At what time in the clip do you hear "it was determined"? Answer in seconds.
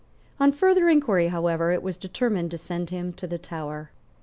1.71-2.49